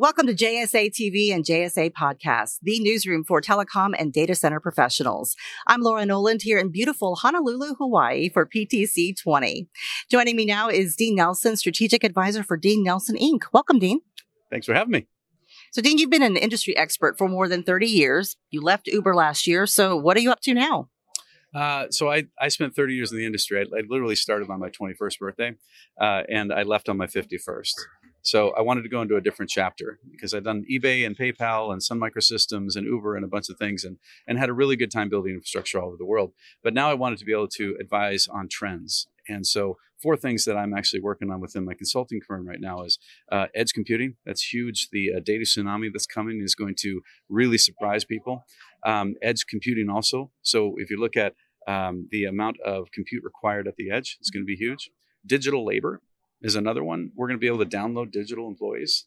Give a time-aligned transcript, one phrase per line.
[0.00, 5.36] Welcome to JSA TV and JSA Podcast, the newsroom for telecom and data center professionals.
[5.66, 9.68] I'm Laura Noland here in beautiful Honolulu, Hawaii for PTC 20.
[10.10, 13.42] Joining me now is Dean Nelson, Strategic Advisor for Dean Nelson Inc.
[13.52, 14.00] Welcome, Dean.
[14.48, 15.06] Thanks for having me.
[15.70, 18.38] So, Dean, you've been an industry expert for more than 30 years.
[18.50, 19.66] You left Uber last year.
[19.66, 20.88] So, what are you up to now?
[21.54, 23.58] Uh, so I, I spent 30 years in the industry.
[23.58, 25.56] I, I literally started on my 21st birthday,
[26.00, 27.74] uh, and I left on my 51st.
[28.22, 31.72] So I wanted to go into a different chapter because I'd done eBay and PayPal
[31.72, 34.76] and Sun Microsystems and Uber and a bunch of things and, and had a really
[34.76, 36.32] good time building infrastructure all over the world.
[36.62, 39.08] But now I wanted to be able to advise on trends.
[39.28, 42.82] And so four things that I'm actually working on within my consulting firm right now
[42.82, 42.98] is
[43.30, 44.16] uh, edge computing.
[44.26, 44.88] That's huge.
[44.90, 48.44] The uh, data tsunami that's coming is going to really surprise people.
[48.84, 50.30] Um, edge computing also.
[50.42, 51.34] So if you look at
[51.66, 54.90] um, the amount of compute required at the edge, it's going to be huge.
[55.26, 56.00] Digital labor
[56.42, 57.12] is another one.
[57.14, 59.06] We're going to be able to download digital employees.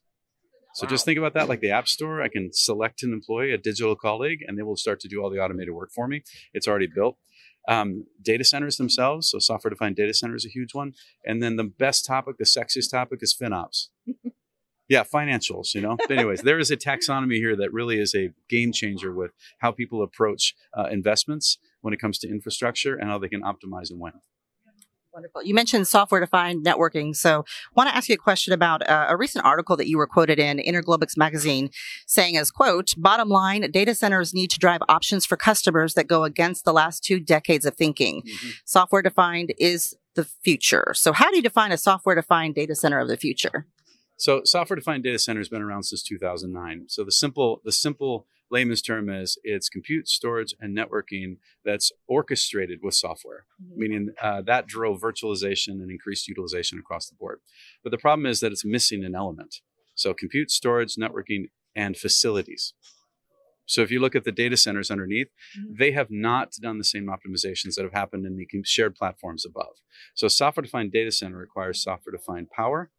[0.76, 0.90] So wow.
[0.90, 2.22] just think about that like the App Store.
[2.22, 5.30] I can select an employee, a digital colleague, and they will start to do all
[5.30, 6.24] the automated work for me.
[6.54, 7.18] It's already built.
[7.68, 10.94] Um, data centers themselves, so software defined data center is a huge one.
[11.26, 13.88] And then the best topic, the sexiest topic is FinOps.
[14.90, 15.96] yeah, financials, you know.
[15.96, 19.72] But anyways, there is a taxonomy here that really is a game changer with how
[19.72, 24.00] people approach uh, investments when it comes to infrastructure and how they can optimize and
[24.00, 24.14] win.
[25.14, 25.44] Wonderful.
[25.44, 27.16] You mentioned software defined networking.
[27.16, 30.00] So I want to ask you a question about uh, a recent article that you
[30.00, 31.70] were quoted in Interglobix magazine
[32.08, 36.24] saying as quote, bottom line, data centers need to drive options for customers that go
[36.24, 38.24] against the last two decades of thinking.
[38.24, 38.50] Mm-hmm.
[38.66, 40.94] Software defined is the future.
[40.96, 43.68] So how do you define a software defined data center of the future?
[44.18, 46.86] So software defined data center has been around since 2009.
[46.88, 52.80] So the simple, the simple layman's term is it's compute, storage, and networking that's orchestrated
[52.84, 53.80] with software, mm-hmm.
[53.80, 57.40] meaning uh, that drove virtualization and increased utilization across the board.
[57.84, 59.62] But the problem is that it's missing an element.
[59.96, 62.74] So compute, storage, networking, and facilities.
[63.66, 65.74] So if you look at the data centers underneath, mm-hmm.
[65.80, 69.76] they have not done the same optimizations that have happened in the shared platforms above.
[70.14, 72.92] So software defined data center requires software defined power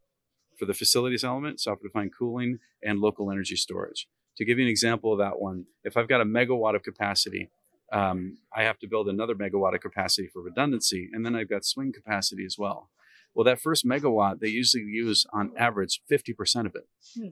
[0.58, 4.08] for the facilities element, software defined cooling, and local energy storage.
[4.36, 7.50] To give you an example of that one, if I've got a megawatt of capacity,
[7.92, 11.64] um, I have to build another megawatt of capacity for redundancy, and then I've got
[11.64, 12.90] swing capacity as well.
[13.34, 16.88] Well, that first megawatt, they usually use on average 50% of it.
[17.16, 17.28] Hmm.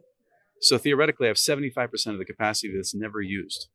[0.60, 3.68] So theoretically, I have 75% of the capacity that's never used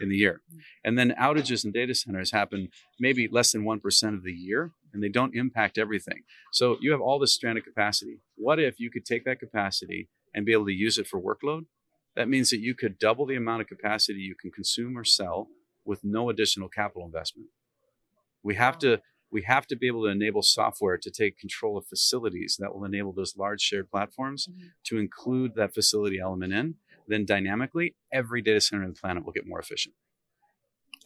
[0.00, 0.42] in the year.
[0.84, 2.68] And then outages in data centers happen
[2.98, 6.22] maybe less than 1% of the year, and they don't impact everything.
[6.52, 8.20] So you have all this stranded capacity.
[8.36, 11.66] What if you could take that capacity and be able to use it for workload
[12.16, 15.48] that means that you could double the amount of capacity you can consume or sell
[15.84, 17.48] with no additional capital investment.
[18.42, 19.00] We have to
[19.32, 22.84] we have to be able to enable software to take control of facilities that will
[22.84, 24.66] enable those large shared platforms mm-hmm.
[24.84, 26.74] to include that facility element in.
[27.06, 29.94] Then dynamically, every data center on the planet will get more efficient.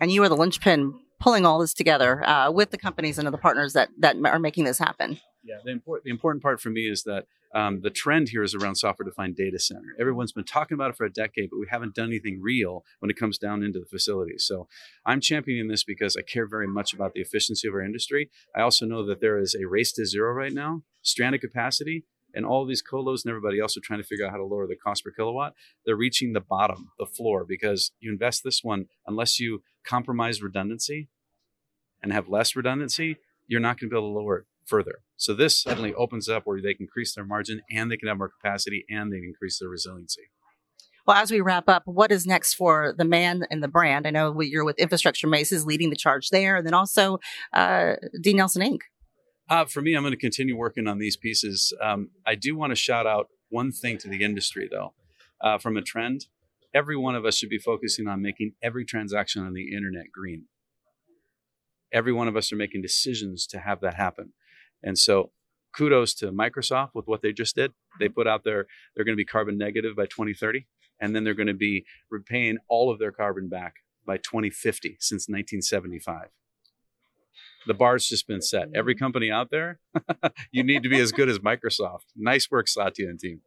[0.01, 3.39] And you are the linchpin pulling all this together uh, with the companies and the
[3.39, 5.19] partners that that are making this happen.
[5.43, 7.25] Yeah, the, important the important part for me is that
[7.55, 9.97] um, the trend here is around software defined data center.
[9.99, 13.11] Everyone's been talking about it for a decade, but we haven't done anything real when
[13.11, 14.45] it comes down into the facilities.
[14.47, 14.69] So
[15.07, 18.31] I'm championing this because I care very much about the efficiency of our industry.
[18.55, 22.05] I also know that there is a race to zero right now, stranded capacity.
[22.37, 24.67] And all these colos and everybody else are trying to figure out how to lower
[24.67, 25.55] the cost per kilowatt.
[25.87, 31.11] They're reaching the bottom, the floor, because you invest this one, unless you compromise redundancy
[32.05, 33.17] and have less redundancy,
[33.49, 35.01] you're not going to be able to lower it further.
[35.17, 38.19] So this suddenly opens up where they can increase their margin and they can have
[38.19, 40.23] more capacity and they increase their resiliency.
[41.07, 44.07] Well, as we wrap up, what is next for the man and the brand?
[44.07, 47.19] I know you're with Infrastructure Masons leading the charge there, and then also
[47.53, 48.79] uh, Dean Nelson Inc.
[49.51, 51.75] Uh, for me, I'm going to continue working on these pieces.
[51.83, 54.95] Um, I do want to shout out one thing to the industry, though,
[55.43, 56.25] uh, from a trend.
[56.73, 60.47] Every one of us should be focusing on making every transaction on the internet green.
[61.95, 64.35] Every one of us are making decisions to have that happen.
[64.83, 65.31] And so
[65.75, 67.73] kudos to Microsoft with what they just did.
[67.99, 70.67] They put out there they're going to be carbon negative by 2030,
[71.01, 73.77] and then they're going to be repaying all of their carbon back
[74.07, 76.29] by 2050 since 1975.
[77.67, 78.69] The bar's just been set.
[78.75, 79.81] Every company out there,
[80.53, 82.05] you need to be as good as Microsoft.
[82.15, 83.41] Nice work, Satya and team.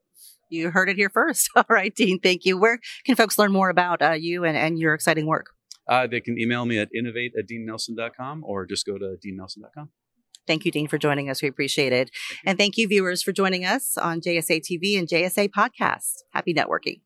[0.50, 1.50] You heard it here first.
[1.56, 2.58] All right, Dean, thank you.
[2.58, 5.52] Where can folks learn more about uh, you and, and your exciting work?
[5.88, 9.90] Uh, they can email me at innovate at deannelson.com or just go to deannelson.com.
[10.46, 11.42] Thank you, Dean, for joining us.
[11.42, 12.10] We appreciate it.
[12.46, 16.24] And thank you, viewers, for joining us on JSA TV and JSA Podcast.
[16.32, 17.02] Happy networking.